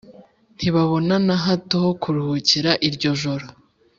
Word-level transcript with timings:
ntibabona 0.55 1.15
na 1.27 1.35
hato 1.45 1.75
ho 1.83 1.89
kuruhukira 2.01 2.71
iryo 2.87 3.11
joro 3.21 3.45